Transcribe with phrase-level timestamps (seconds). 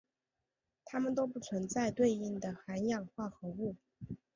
[0.83, 3.75] 它们都不存在对应的含氧化合物。